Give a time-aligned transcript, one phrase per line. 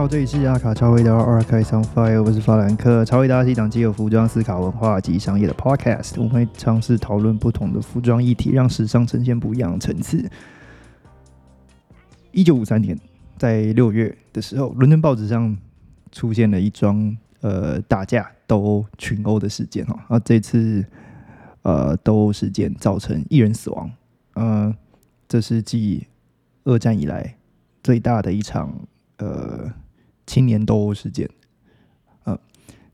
[0.00, 3.04] 好，这里是阿卡超维达 Archive on Fire，我是法兰克。
[3.04, 10.26] 超维达是一档既有服装思考文化及商业的 Podcast，我们会尝试讨论不同的服装议题，让时尚呈现不一样的层次。
[12.32, 12.98] 一九五三年，
[13.36, 15.54] 在六月的时候，伦敦报纸上
[16.10, 20.82] 出现了一桩呃打架斗殴群殴的事件哈，啊，这次
[21.60, 23.90] 呃斗殴事件造成一人死亡，
[24.32, 24.74] 呃，
[25.28, 26.06] 这是继
[26.64, 27.36] 二战以来
[27.82, 28.72] 最大的一场。
[29.18, 29.70] 呃，
[30.30, 31.28] 青年斗殴事件，
[32.24, 32.38] 嗯，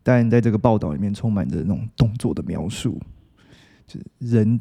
[0.03, 2.99] 但在这个报道里面充满着那种动作的描述，
[3.87, 4.59] 就人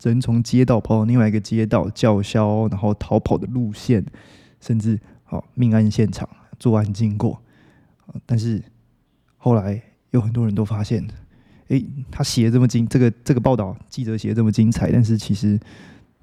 [0.00, 4.06] 人从街道跑到另外一个街道叫嚣，然后逃跑的路线，
[4.60, 7.42] 甚至好命案现场作案经过，
[8.24, 8.62] 但是
[9.36, 11.04] 后来有很多人都发现，
[11.66, 15.58] 哎，他写的这么精，这个这个报道记者写的这么精彩，但是其实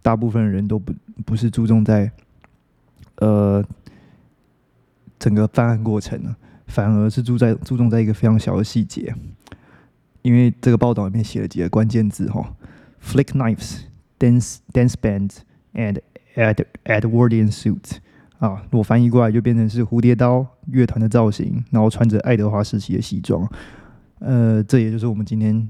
[0.02, 0.94] 大部分人都不
[1.26, 2.09] 不是注重在，
[3.17, 3.61] 呃。
[5.22, 9.14] 整个犯案过程呢，反而是注在注重在一个非常小的细节，
[10.23, 12.55] 因为这个报道里面写了几个关键字哈
[13.05, 13.81] ，flick knives,
[14.17, 15.36] dance dance bands
[15.75, 15.99] and
[16.33, 17.97] Ed Edwardian suit
[18.39, 23.47] 啊，我翻译过来就变成是蝴蝶刀乐团的造型，然后穿着爱德华时期的西装，
[24.17, 25.69] 呃，这也就是我们今天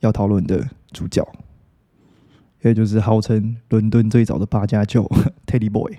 [0.00, 1.22] 要讨论的主角，
[2.62, 5.06] 也就是号称伦敦最早的八加九
[5.46, 5.98] Teddy Boy。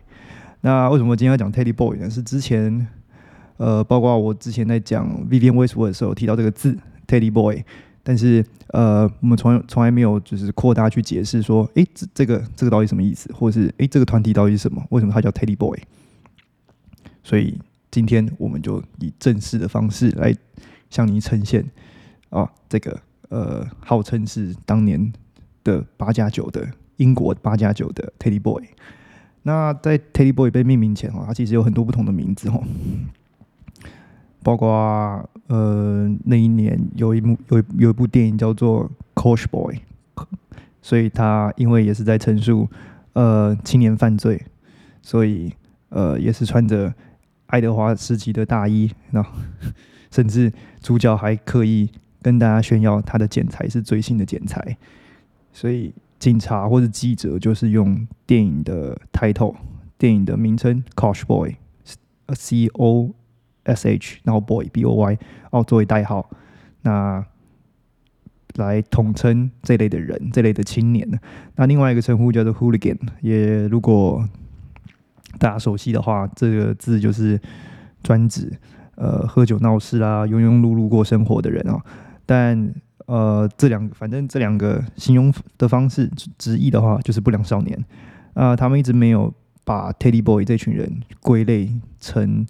[0.67, 2.09] 那为什么今天要讲 Teddy Boy 呢？
[2.09, 2.85] 是之前，
[3.55, 7.63] 呃，包括我之前在讲 Vivian Westwood 的时候提到这个字 Teddy Boy，
[8.03, 14.85] 但是呃，我们从从来没有就是扩大去解释说，诶，这这个这个到底什么意思，或者是诶，这个团体到底是什么？
[14.89, 15.79] 为什么它叫 Teddy Boy？
[17.23, 17.57] 所以
[17.89, 20.35] 今天我们就以正式的方式来
[20.89, 21.63] 向您呈现
[22.29, 22.99] 啊，这个
[23.29, 25.13] 呃，号称是当年
[25.63, 28.65] 的八加九的英国八加九的 Teddy Boy。
[29.43, 32.61] 那在 Teddy Boy 被命名前哦，它其实有很多不同的名字哦，
[34.43, 34.69] 包括
[35.47, 38.89] 呃那一年有一幕有有一部电影叫做
[39.21, 39.75] 《Coach Boy》，
[40.81, 42.67] 所以他因为也是在陈述
[43.13, 44.41] 呃青年犯罪，
[45.01, 45.53] 所以
[45.89, 46.93] 呃也是穿着
[47.45, 49.25] 爱德华时期的大衣，那
[50.11, 51.89] 甚至主角还刻意
[52.21, 54.77] 跟大家炫耀他的剪裁是最新的剪裁，
[55.53, 55.93] 所以。
[56.19, 59.55] 警察或者记者就是用电影的 title，
[59.97, 63.11] 电影的名称 Cosh Boy，C O
[63.63, 65.19] S H，然后 Boy B O Y，
[65.51, 66.27] 哦作为代号，
[66.81, 67.23] 那
[68.55, 71.07] 来统称这类的人，这类的青年。
[71.55, 74.27] 那另外一个称呼叫做 Hooligan，也如果
[75.37, 77.39] 大家熟悉的话，这个字就是
[78.01, 78.51] 专指
[78.95, 81.79] 呃喝酒闹事啊、庸庸碌碌过生活的人啊，
[82.25, 82.73] 但。
[83.07, 87.85] 呃，这两个反正这两个形容的方式直译的话，就是不良少年。
[88.33, 92.45] 啊，他们一直没有把 Teddy Boy 这群人归类成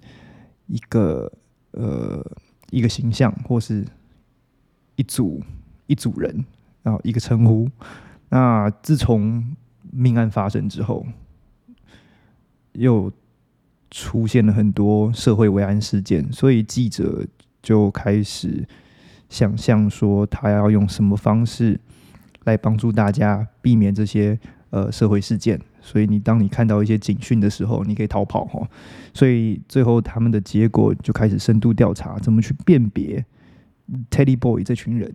[0.66, 1.30] 一个
[1.70, 2.24] 呃
[2.70, 3.86] 一个形象，或是
[4.96, 5.40] 一组
[5.86, 6.44] 一组人，
[6.82, 7.70] 然后一个称呼。
[8.30, 9.54] 那自从
[9.92, 11.06] 命案发生之后，
[12.72, 13.12] 又
[13.92, 17.24] 出现了很多社会危案事件，所以记者
[17.62, 18.66] 就开始。
[19.28, 21.78] 想象说他要用什么方式
[22.44, 24.38] 来帮助大家避免这些
[24.70, 28.66] 呃社会事件，所以你当你看到一些警讯的时候，你可以逃跑哈。
[29.12, 33.22] 所以最后他们的结果就开始深度调查，怎么去辨别
[34.10, 35.12] Teddy Boy 这群人。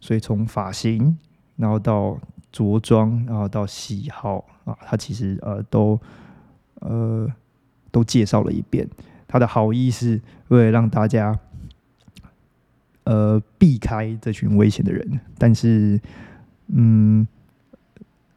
[0.00, 1.18] 所以从发型，
[1.56, 2.16] 然后到
[2.52, 6.00] 着装，然后到喜好啊，他其实呃都
[6.80, 7.28] 呃
[7.90, 8.88] 都介绍了一遍。
[9.26, 11.36] 他的好意是为了让大家。
[13.08, 15.98] 呃，避开这群危险的人，但是，
[16.66, 17.26] 嗯，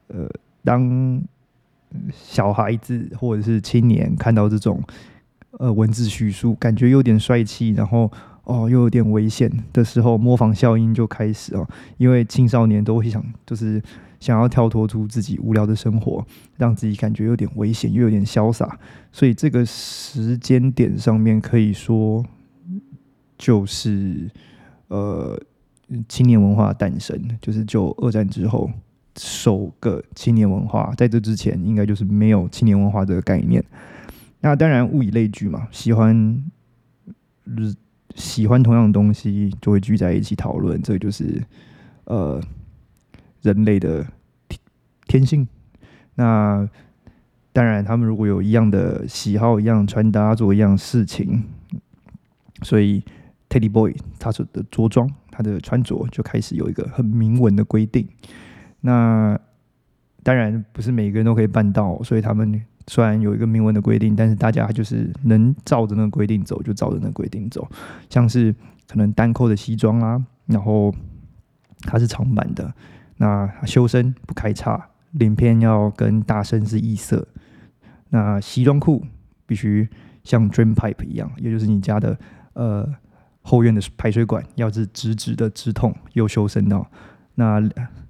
[0.07, 0.29] 呃，
[0.63, 1.21] 当
[2.13, 4.81] 小孩子或者是青年看到这种
[5.59, 8.09] 呃文字叙述，感觉有点帅气，然后
[8.45, 11.67] 哦又有点危险的时候，模仿效应就开始哦，
[11.97, 13.81] 因为青少年都会想，就是
[14.21, 16.25] 想要跳脱出自己无聊的生活，
[16.55, 18.79] 让自己感觉有点危险，又有点潇洒，
[19.11, 22.23] 所以这个时间点上面可以说
[23.37, 24.31] 就是。
[24.91, 25.41] 呃，
[26.09, 28.69] 青年文化诞生，就是就二战之后
[29.17, 33.63] 首个青年文化，在这之前应该就是没有青年文化这个概念。
[34.41, 36.43] 那当然物以类聚嘛，喜欢
[38.15, 41.41] 喜欢同样的东西就会聚在一起讨论，这就是
[42.03, 42.41] 呃
[43.41, 44.05] 人类的
[45.07, 45.47] 天性。
[46.15, 46.69] 那
[47.53, 51.45] 当然，他们如果有一样的喜好、一样穿搭、做一样事情，
[52.61, 53.01] 所以。
[53.51, 58.07] Teddy Boy，他所的着装，他的穿着就开始有一个很明文的规定。
[58.79, 59.37] 那
[60.23, 67.67] 当然不是每个人都可以办到，所以他们虽然有一个明文的规定，但是大家就是能照着那个规定走，就照着那个规定走。
[68.09, 68.55] 像是
[68.87, 70.93] 可能单扣的西装啦，然后
[71.81, 72.73] 它是长版的，
[73.17, 77.27] 那修身不开叉，领片要跟大身是异色，
[78.09, 79.03] 那西装裤
[79.45, 79.89] 必须
[80.23, 82.17] 像 drain pipe 一样，也就是你家的
[82.53, 82.87] 呃
[83.41, 86.85] 后院的排水管要是直直的直筒又修身哦。
[87.35, 87.61] 那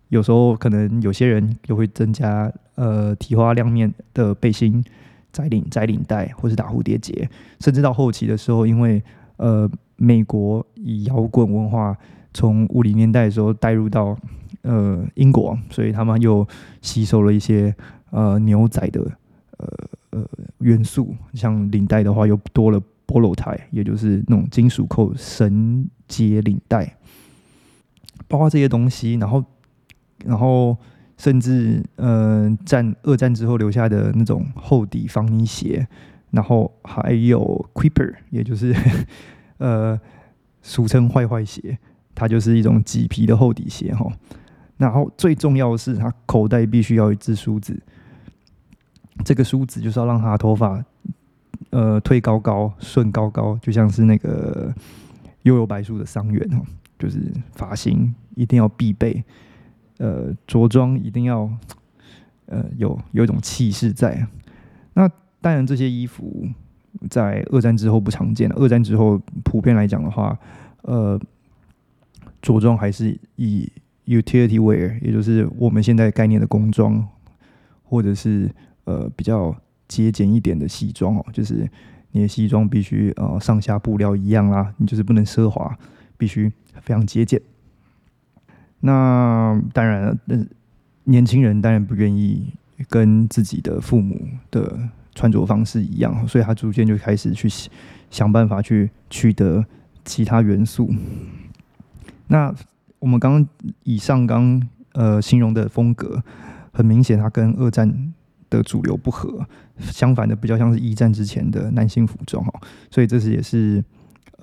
[0.09, 4.83] 有时候可能有些人又会增加呃提花亮面的背心、
[5.31, 7.29] 窄领、窄领带，或是打蝴蝶结，
[7.59, 9.01] 甚至到后期的时候，因为
[9.37, 11.95] 呃美国以摇滚文化
[12.33, 14.17] 从五零年代的时候带入到
[14.63, 16.45] 呃英国，所以他们又
[16.81, 17.73] 吸收了一些
[18.09, 19.01] 呃牛仔的
[19.57, 19.67] 呃
[20.09, 22.81] 呃元素，像领带的话又多了
[23.11, 26.97] 菠萝带，也就是那种金属扣绳结领带，
[28.27, 29.43] 包括这些东西，然后。
[30.23, 30.77] 然后，
[31.17, 35.87] 甚至呃，战二战之后留下的那种厚底防泥鞋，
[36.29, 38.71] 然后还有 Creeper，也就是
[39.57, 39.99] 呃，
[40.61, 41.75] 俗称坏坏鞋，
[42.13, 44.05] 它就是一种麂皮的厚底鞋哈。
[44.77, 47.81] 然后最重要的是，他口袋必须要一支梳子，
[49.25, 50.85] 这个梳子就是要让他头发
[51.71, 54.73] 呃推高高、顺高高，就像是那个
[55.43, 56.61] 悠悠白书的桑园哦，
[56.97, 57.19] 就是
[57.53, 59.23] 发型一定要必备。
[59.97, 61.47] 呃，着装一定要，
[62.47, 64.27] 呃，有有一种气势在。
[64.93, 65.07] 那
[65.39, 66.47] 当然，这些衣服
[67.09, 68.55] 在二战之后不常见了。
[68.55, 70.35] 二战之后，普遍来讲的话，
[70.81, 71.19] 呃，
[72.41, 73.71] 着装还是以
[74.07, 77.07] utility wear，也就是我们现在概念的工装，
[77.83, 78.49] 或者是
[78.85, 79.55] 呃比较
[79.91, 81.69] 节俭一点的西装哦，就是
[82.11, 85.77] 你的西装必须呃上下布料一样啦，你就是不能奢华，
[86.17, 86.49] 必须
[86.81, 87.41] 非常节俭。
[88.79, 90.17] 那当然，
[91.03, 92.53] 年轻人当然不愿意
[92.87, 94.17] 跟自己的父母
[94.49, 94.79] 的
[95.13, 97.49] 穿着方式一样，所以他逐渐就开始去
[98.09, 99.65] 想办法去取得
[100.05, 100.89] 其他元素。
[102.27, 102.55] 那
[102.99, 103.47] 我们刚刚
[103.83, 104.61] 以上刚
[104.93, 106.23] 呃形容的风格，
[106.71, 108.13] 很明显，它跟二战
[108.51, 109.43] 的主流不合，
[109.79, 112.53] 相反的比较像是一战之前的男性服装哈，
[112.91, 113.83] 所以这是也是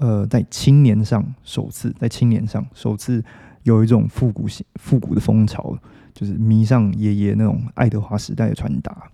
[0.00, 3.22] 呃在青年上首次在青年上首次。
[3.64, 5.76] 有一种复古型、复古的风潮，
[6.14, 9.10] 就是迷上爷爷那种爱德华时代的穿搭。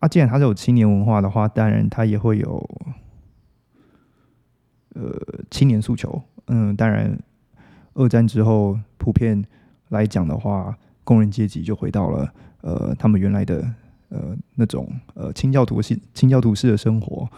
[0.00, 2.68] 啊，既然它是有青年文化的话，当然它也会有
[4.94, 5.14] 呃
[5.52, 6.20] 青年诉求。
[6.46, 7.16] 嗯，当然，
[7.94, 9.44] 二战之后普遍
[9.90, 13.72] 来讲的话，工人阶级就回到了呃他们原来的
[14.12, 17.28] 呃那种呃清教徒式、清教徒式的生活。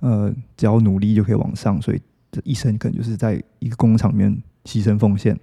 [0.00, 4.30] 呃，只要努力就可以往上，所以这一生可能就是在一个工厂里面
[4.64, 5.38] 牺牲奉献。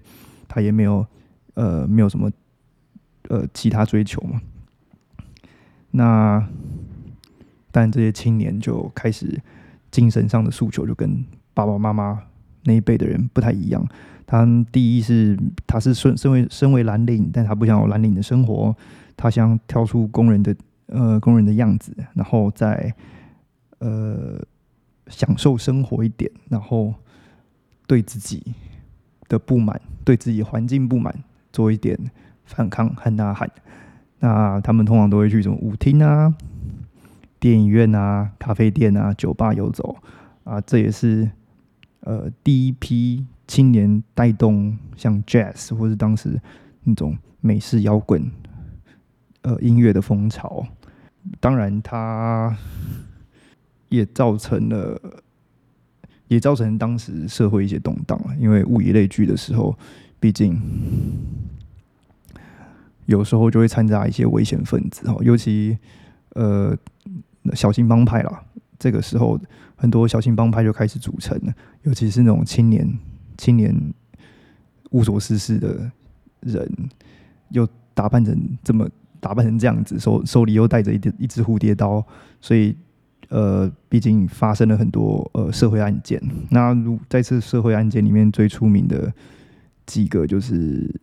[0.47, 1.03] 他也没有，
[1.55, 2.29] 呃，没有什么，
[3.29, 4.39] 呃，其他追求嘛。
[5.89, 6.47] 那，
[7.71, 9.41] 但这些青年就开始
[9.89, 12.21] 精神上的诉求就跟爸爸妈妈
[12.65, 13.83] 那一辈的人不太一样。
[14.27, 18.75] 他第一是他是身身为身为蓝领，但他不想有蓝领的生活，
[19.17, 20.55] 他想跳出工人的
[20.91, 22.93] 呃工人的样子，然后再
[23.79, 24.39] 呃
[25.07, 26.93] 享受生活一点，然后
[27.88, 28.53] 对自己。
[29.31, 31.98] 的不满，对自己环境不满，做一点
[32.43, 33.50] 反抗和呐喊。
[34.19, 36.36] 那他们通常都会去什么舞厅啊、
[37.39, 39.95] 电影院啊、咖啡店啊、酒吧游走
[40.43, 40.60] 啊。
[40.60, 41.31] 这也是
[42.01, 46.38] 呃第一批青年带动像 jazz 或是当时
[46.83, 48.29] 那种美式摇滚
[49.43, 50.67] 呃音乐的风潮。
[51.40, 52.56] 当然，它
[53.90, 55.00] 也造成了。
[56.28, 59.78] 也造成当时社会一些动荡因为物以类聚的时候，
[60.18, 60.58] 毕竟
[63.06, 65.78] 有时候就会掺杂一些危险分子哦，尤其
[66.36, 66.74] 呃
[67.54, 68.42] 小型帮派啦，
[68.80, 69.38] 这个时候
[69.75, 72.98] 很多小型帮派就开始组成了，尤其是那种青年
[73.38, 73.75] 青年
[74.92, 75.92] 无所事事的
[76.40, 76.72] 人，
[77.50, 78.90] 又打扮成这么
[79.22, 82.06] 打扮成这样子，手手里又带着一一只蝴蝶刀，
[82.42, 82.75] 所以。
[83.30, 86.22] 呃，毕竟发生了很多呃社会案件。
[86.50, 89.10] 那如在这社会案件里面最出名的
[89.86, 90.94] 几个，就是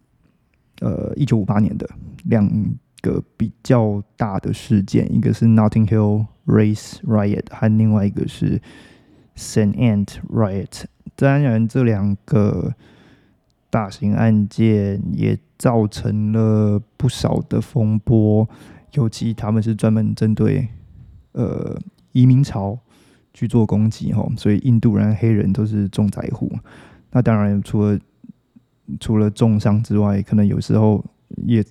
[0.81, 1.89] 呃一九五八年的
[2.25, 2.47] 两
[3.01, 8.61] 个比较大的事件，一个是 Notting Hill Race Riot，和另外一个是
[9.35, 10.83] Saint Ant Riot。
[11.17, 12.75] 当然，这两个
[13.71, 18.49] 大型案件也造成了不少的风波，
[18.93, 20.69] 尤其他们是专门针对
[21.33, 21.77] 呃。
[22.13, 22.77] 移民潮
[23.33, 26.51] 去做攻击哈，所以印度人、黑人都是重灾户。
[27.13, 27.99] 那当然，除了
[28.99, 31.05] 除了重伤之外，可能有时候
[31.47, 31.63] 也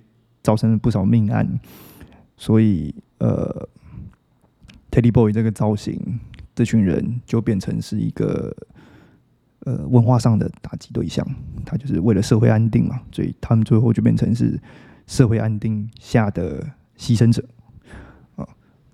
[0.42, 1.46] 造成了不少命案。
[2.36, 3.68] 所以，呃
[4.90, 6.20] ，Teddy Boy 这个造型，
[6.54, 8.56] 这群人就变成是一个
[9.60, 11.26] 呃文化上的打击对象。
[11.64, 14.58] 他就是为了社会安定嘛，所以他们最后就变成是
[15.06, 16.62] 社会安定下的
[16.96, 17.44] 牺牲者
[18.36, 18.46] 啊，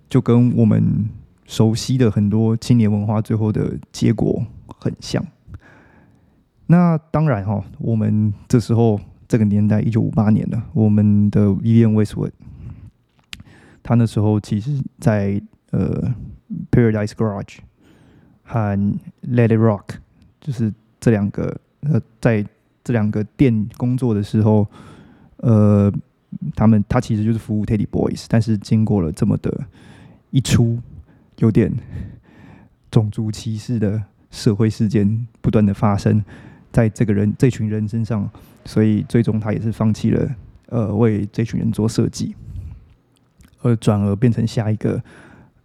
[0.09, 1.09] 就跟我们
[1.45, 5.25] 熟悉的很多青年文化最后的结果很像。
[6.67, 12.31] 那当然哈，我们这时候这个年代，一九五八年了，我们的 Vivian Westwood，
[13.83, 16.13] 他那时候其实在呃
[16.71, 17.59] Paradise Garage
[18.43, 18.77] 和
[19.21, 19.97] Let It Rock，
[20.45, 22.45] 就是这两个呃在
[22.83, 24.67] 这两个店工作的时候，
[25.37, 25.91] 呃，
[26.55, 29.65] 他们他其实就是服务 Teddy Boys，但是经过了这么的
[30.29, 30.77] 一出
[31.37, 31.73] 有点
[32.91, 36.23] 种族歧视的社会事件不断的发生。
[36.71, 38.29] 在这个人这群人身上，
[38.65, 40.35] 所以最终他也是放弃了
[40.67, 42.35] 呃为这群人做设计，
[43.63, 45.01] 而转而变成下一个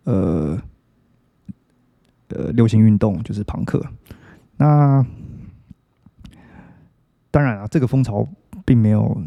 [0.04, 0.58] 呃
[2.28, 3.84] 呃流行运动就是朋克。
[4.60, 5.02] 那
[7.30, 8.28] 当然啊，这个风潮
[8.64, 9.20] 并没有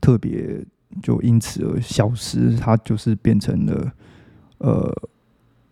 [0.00, 0.60] 特别
[1.00, 3.92] 就因此而消失，它就是变成了
[4.58, 4.92] 呃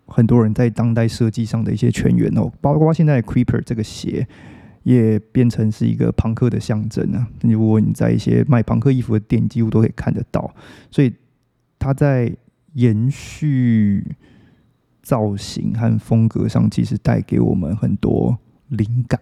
[0.07, 4.27] 很多人在当代设计上的一些全员哦，包括现在 Creeper 这个鞋。
[4.83, 7.29] 也变成是一个朋克的象征啊！
[7.43, 10.51] 如果你在一些卖朋克衣服的店，几乎都可以看得到。
[10.91, 11.15] 所以
[11.79, 12.35] 它在
[12.73, 14.17] 延续
[15.03, 18.39] 造型和风格上，其实带给我们很多
[18.71, 19.21] 灵感。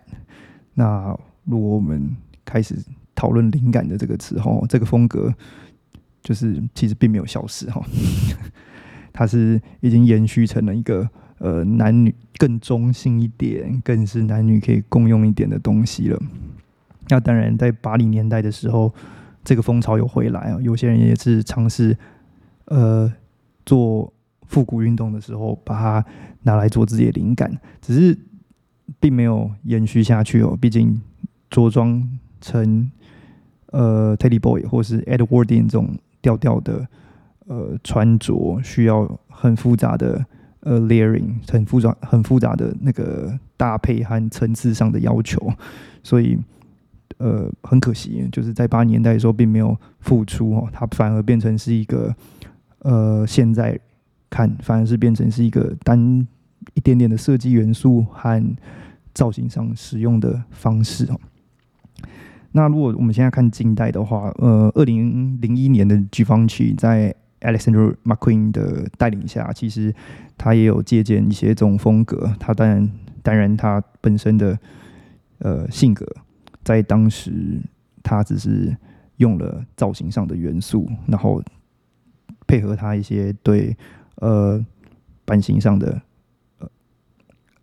[0.75, 1.15] 那
[1.45, 2.75] 如果我们开始
[3.15, 5.35] 讨论灵感的这个词哈，这个风格
[6.23, 7.85] 就是其实并没有消失哈，
[9.13, 11.09] 它是已经延续成了一个。
[11.41, 16.21] 呃，男女更中性一点，更是男女可以共用一点的东西了。
[17.11, 18.93] 那当然，在八零年代的时候，
[19.45, 20.59] 这个风潮有回来啊。
[20.61, 21.97] 有些人也是尝试，
[22.65, 23.13] 呃，
[23.65, 24.13] 做
[24.49, 26.05] 复古运动的时候，把它
[26.43, 28.19] 拿来做自己的灵感，只是
[29.01, 30.57] 并没有延续下去哦。
[30.61, 31.01] 毕竟
[31.51, 32.07] 着装
[32.41, 32.91] 成
[33.67, 36.87] 呃 Teddy Boy 或是 Edwardian 这种调调的
[37.47, 40.25] 呃穿着，需要很复杂的。
[40.63, 45.41] 呃，layering 很复杂、很复杂的那个搭配和层次上的要求，
[46.03, 46.37] 所以
[47.19, 52.15] 呃，很可惜，就是在八十年代的时候并没有付出哦，它反而变成是一个
[52.81, 53.79] 呃，现在
[54.29, 56.27] 看反而是变成是一个单
[56.75, 58.57] 一点点的设计元素和
[59.15, 61.19] 造型上使用的方式哦。
[62.53, 69.95] 那如果我们现在看近代的话，呃，二零零一年的 Givenchy 在 Alexander McQueen 的带领下，其实
[70.37, 72.33] 他也有借鉴一些这种风格。
[72.41, 72.91] 他当然，
[73.23, 74.59] 当然他本身的
[75.39, 76.07] 呃性格，
[76.65, 77.61] 在当时
[78.03, 78.75] 他只是
[79.19, 81.43] 用了造型上的元素，然后
[82.47, 83.77] 配合他一些对
[84.17, 84.65] 呃
[85.25, 86.01] 版型上的。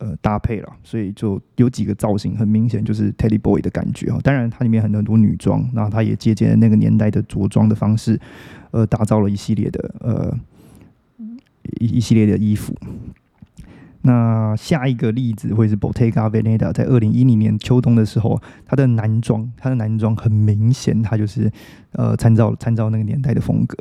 [0.06, 4.20] 呃，搭配了，所以就有几个造型很明显，就是 Teddy Boy 的感觉哦。
[4.22, 8.20] 当然，它里面很多很多女装，然后它也借鉴了那个年代的着装的方式，
[8.70, 10.38] 呃，打造了一系列的呃
[11.80, 12.76] 一一系列的衣服。
[14.04, 21.52] 那下一个例子会是 Bottega Veneta，在二零一零年秋冬的时候，它的男装，它的男装很明显，它就是
[21.94, 23.76] 呃参照参照那个年代的风格。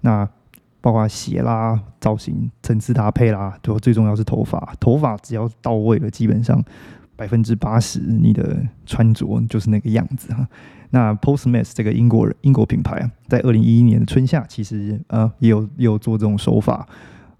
[0.00, 0.28] 那
[0.80, 4.74] 包括鞋啦、造型、层次搭配啦，最最重要是头发。
[4.78, 6.62] 头发只要到位了，基本上
[7.16, 8.56] 百分之八十你的
[8.86, 10.46] 穿着就是那个样子哈。
[10.90, 16.86] 那 Postmates 这个英国人英国品牌，在二零一一年的春夏，其实呃也有也有做这种手法，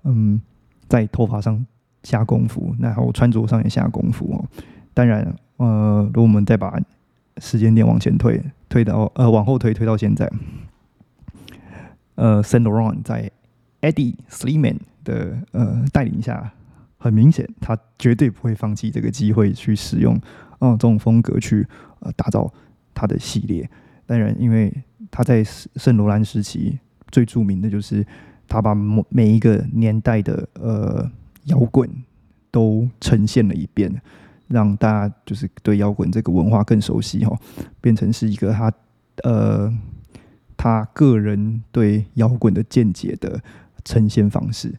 [0.05, 0.41] 嗯，
[0.89, 1.65] 在头发上
[2.03, 4.45] 下功夫，然后穿着上也下功夫哦。
[4.93, 6.79] 当然，呃，如果我们再把
[7.39, 10.31] 时间点往前推，推到呃往后推，推到现在。
[12.19, 13.31] 呃，Saint Laurent 在
[13.81, 16.53] Eddie Sliman 的呃带领下，
[16.99, 20.21] 很明显，他绝对不会放弃这个机会去使用
[20.59, 21.65] 嗯这种风格去
[22.01, 22.53] 呃打造
[22.93, 23.71] 他的系列。
[24.05, 24.73] 当然，因为
[25.13, 26.77] 他在圣罗兰时期
[27.13, 28.05] 最著名的就是
[28.49, 28.75] 他把
[29.09, 31.09] 每一个年代的呃
[31.45, 31.89] 摇滚
[32.51, 33.95] 都呈现了一遍，
[34.49, 37.39] 让大家就是对摇滚这个文化更熟悉哈，
[37.81, 38.73] 变成是一个他
[39.23, 39.73] 呃。
[40.59, 43.41] 他个人对摇滚的见解的
[43.85, 44.75] 呈现方式，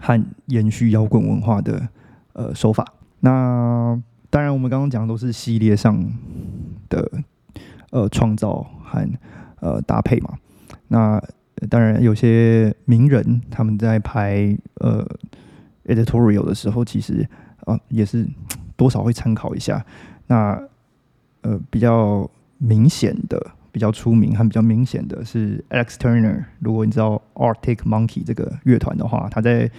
[0.00, 1.88] 和延续摇滚文化的
[2.32, 2.84] 呃手法。
[3.20, 3.98] 那
[4.28, 5.96] 当然，我们刚刚讲的都是系列上
[6.88, 7.08] 的
[7.90, 9.08] 呃创造和
[9.60, 10.36] 呃搭配嘛。
[10.88, 11.22] 那
[11.70, 15.06] 当然，有些名人他们在拍呃
[15.86, 17.26] editorial 的时候，其实
[17.64, 18.28] 啊也是
[18.76, 19.86] 多少会参考一下。
[20.26, 20.60] 那
[21.42, 23.52] 呃比较明显的。
[23.78, 26.44] 比较出名和比较明显的是 Alex Turner。
[26.58, 29.70] 如果你知道 Arctic Monkey 这个乐团的话，他在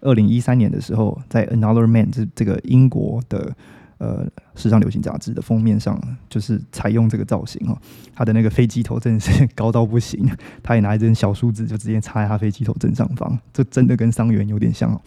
[0.00, 3.52] 二零一三年的时候，在 Another Man 这这个英国的
[3.98, 4.24] 呃
[4.54, 6.00] 时尚流行杂志的封面上，
[6.30, 7.76] 就是采用这个造型哦。
[8.14, 10.30] 他的那个飞机头真的是高到不行，
[10.62, 15.00] 他也拿一根小梳子就直接插在他飞机头正上方，这真的跟桑园有点像哦，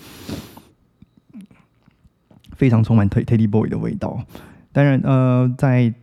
[2.57, 4.21] 非常充满 Teddy Boy 的味道。
[4.73, 5.93] 当然，呃，在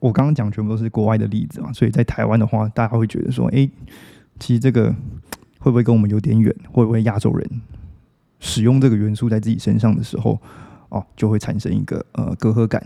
[0.00, 3.68] 我刚刚讲全部都是国外的例子嘛，所以在台湾的话，大家会觉得说，哎，
[4.38, 4.94] 其实这个
[5.58, 6.54] 会不会跟我们有点远？
[6.70, 7.48] 会不会亚洲人
[8.38, 10.40] 使用这个元素在自己身上的时候，
[10.90, 12.82] 哦，就会产生一个呃隔阂感？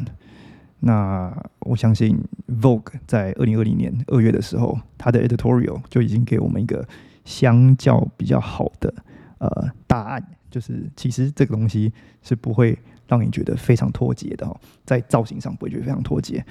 [0.80, 6.86] 那我相信 Vogue 在二零二零年二月的时候，它的 editorial 就已经给我们一个
[7.24, 8.94] 相较比较好的
[9.38, 16.42] 呃答案，就是其实这个东西是不会让你觉得非常脱节的哦，在造型上不会觉得非常脱节。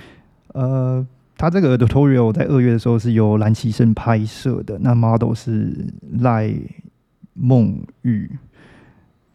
[0.54, 1.06] 呃，
[1.38, 5.88] 他这个 tutorial 在二月的时候是由蓝旗胜拍摄的，那 model 是
[6.20, 6.54] 赖
[7.34, 8.30] 梦玉。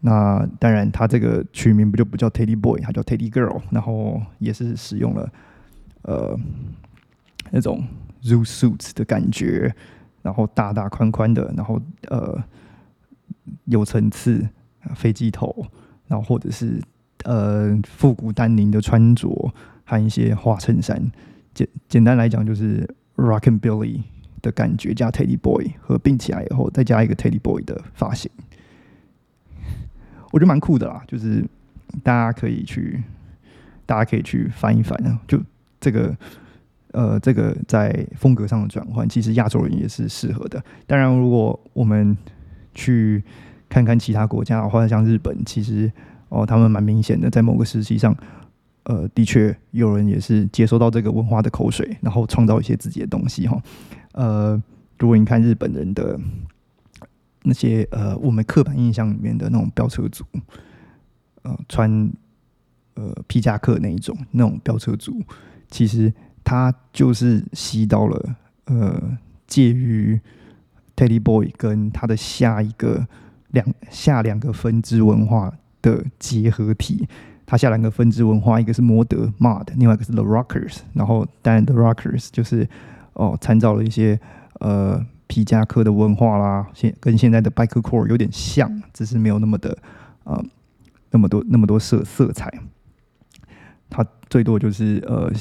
[0.01, 5.33] 那当然，他这个取名不就不叫 Teddy Boy，他叫 Teddy Girl，然后也是使用了
[6.03, 6.39] 呃
[7.51, 7.83] 那种
[8.23, 9.75] zoo suits 的感觉，
[10.21, 12.39] 然后大大宽宽的，然后呃
[13.65, 14.47] 有层次
[14.95, 15.67] 飞机头，
[16.07, 16.79] 然后或者是
[17.25, 21.01] 呃复古丹宁的穿着，和一些花衬衫，
[21.53, 24.03] 简简单来讲就是 Rock and Billy
[24.43, 28.31] 的感觉加 Teddy Boy 合并起来以后，再加一个 Teddy Boy 的发型。
[30.33, 31.45] 我觉得蛮酷的啦，就是
[32.03, 33.03] 大家可以去，
[33.87, 35.21] 大家可以去翻一翻啊。
[35.29, 35.41] 就
[35.81, 36.17] 这个，
[36.91, 40.61] 呃，这个在风格上的转换，其实亚洲人也是适合的。
[40.87, 42.17] 当然，如果我们
[42.75, 43.23] 去
[43.69, 45.93] 看看其他国家，或者像日本，其实
[46.31, 48.13] 哦，他们蛮明显的，在某个时期上，
[48.85, 53.61] 呃，的确有人也是接收到这个文化的口水，然后创造一些自己的东西哈。
[54.13, 54.63] 呃，
[54.99, 56.19] 如果你看日本人的。
[57.47, 60.25] 那些呃，我们刻板印象里面的那种飙车族，
[61.43, 62.11] 呃，穿
[62.95, 65.23] 呃皮夹克那一种那种飙车族，
[65.71, 66.11] 其实
[66.43, 70.19] 他就是吸到了呃介于
[70.97, 73.07] Teddy Boy 跟他的下一个
[73.49, 77.07] 两下两个分支文化的结合体。
[77.47, 80.79] 他下两个分支文化，一个是摩德 Mod，另外一个是 The Rockers。
[80.93, 82.69] 然后当然 The Rockers 就是
[83.15, 84.19] 哦参照了一些
[84.61, 85.05] 呃。
[85.27, 89.77] 皮夹克的文化啦，现跟现在的 Biker Core 有点像，只是没有那么的
[90.25, 90.45] 呃
[91.11, 92.53] 那么多那么多色色彩。
[93.89, 95.33] 它最多就是呃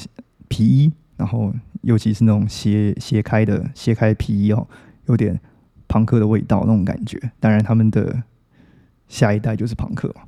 [0.48, 4.66] 皮衣，然后尤其是那种斜斜开的斜开皮衣哦，
[5.06, 5.38] 有点
[5.86, 7.20] 朋克的味道那种感觉。
[7.38, 8.22] 当然，他们的
[9.06, 10.22] 下一代就是朋克嘛。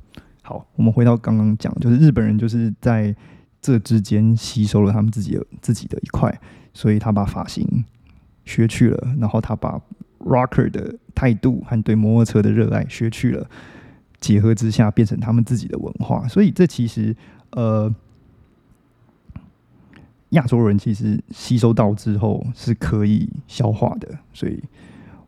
[0.47, 3.13] 好，我们回到刚刚讲，就是日本人就是在
[3.61, 6.33] 这之间吸收了他们自己的自己的一块，
[6.73, 7.83] 所以他把发型。
[8.45, 9.77] 学去了，然后他把
[10.19, 13.45] rocker 的态度和对摩托车的热爱学去了，
[14.21, 16.25] 结合之下变成他们自己的文化。
[16.29, 17.13] 所以这其实
[17.49, 17.93] 呃，
[20.29, 24.17] 亚洲人其实吸收到之后是可以消化的。
[24.31, 24.63] 所以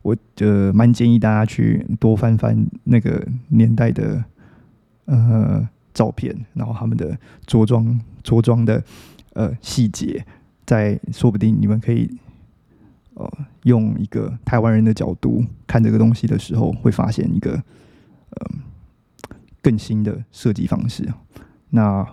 [0.01, 4.23] 我呃蛮建议大家去多翻翻那个年代的
[5.09, 8.83] 呃照片，然后他们的着装着装的
[9.33, 10.25] 呃细节，
[10.65, 12.09] 在说不定你们可以。
[13.15, 13.29] 呃，
[13.63, 18.47] 用一个台湾人的角度看这个东西的时候，会发现一个呃
[19.61, 21.05] 更新的设计方式。
[21.71, 22.07] 那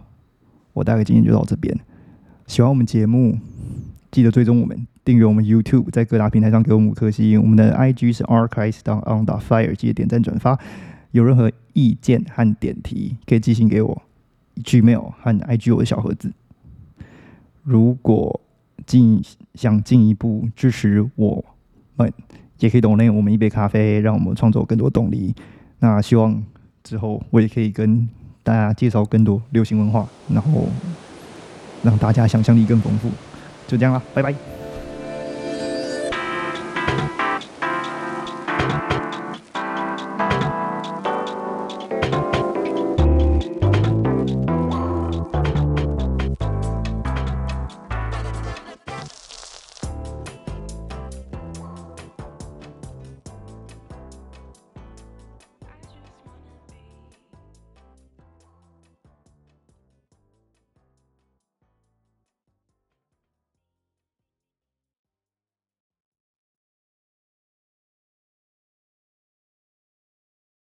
[0.72, 1.78] 我大概今天就到这边。
[2.48, 3.38] 喜欢我们节目，
[4.10, 7.40] 记得追踪我们，订阅我们 YouTube，在各大平台上给我们五颗星。
[7.40, 10.58] 我们的 IG 是 Archives on the Fire，记得点赞转发。
[11.16, 14.02] 有任何意见和点题，可以寄信给我
[14.62, 16.30] ，Gmail 和 IG 我的小盒子。
[17.62, 18.38] 如果
[18.84, 19.24] 进
[19.54, 21.42] 想进一步支持我
[21.96, 22.12] 们，
[22.58, 25.34] 也可以懂内我们一杯咖啡，让我们创作更多动力。
[25.78, 26.42] 那希望
[26.84, 28.06] 之后我也可以跟
[28.42, 30.68] 大家介绍更多流行文化，然后
[31.82, 33.10] 让大家想象力更丰富。
[33.66, 34.55] 就这样了，拜拜。